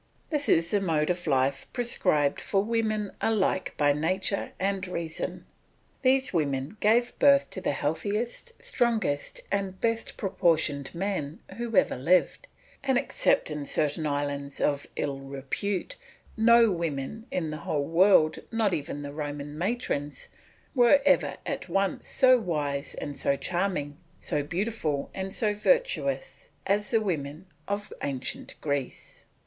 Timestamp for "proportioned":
10.17-10.95